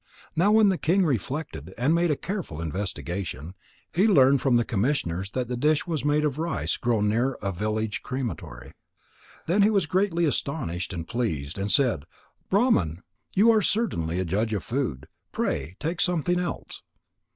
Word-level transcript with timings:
Now 0.35 0.51
when 0.51 0.69
the 0.69 0.79
king 0.79 1.05
reflected 1.05 1.75
and 1.77 1.93
made 1.93 2.09
a 2.09 2.15
careful 2.15 2.59
investigation, 2.59 3.53
he 3.93 4.07
learned 4.07 4.41
from 4.41 4.55
the 4.55 4.65
commissioners 4.65 5.29
that 5.33 5.47
the 5.47 5.55
dish 5.55 5.85
was 5.85 6.03
made 6.03 6.25
of 6.25 6.39
rice 6.39 6.75
grown 6.75 7.07
near 7.07 7.33
a 7.39 7.51
village 7.51 8.01
crematory. 8.01 8.71
Then 9.45 9.61
he 9.61 9.69
was 9.69 9.85
greatly 9.85 10.25
astonished 10.25 10.91
and 10.91 11.07
pleased, 11.07 11.59
and 11.59 11.71
said: 11.71 12.05
"Brahman, 12.49 13.03
you 13.35 13.51
are 13.51 13.61
certainly 13.61 14.19
a 14.19 14.25
judge 14.25 14.53
of 14.53 14.63
food. 14.63 15.07
Pray 15.31 15.75
take 15.79 16.01
something 16.01 16.39
else." 16.39 16.81